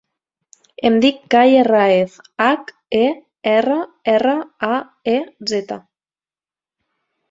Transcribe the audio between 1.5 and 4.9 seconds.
Herraez: hac, e, erra, erra, a,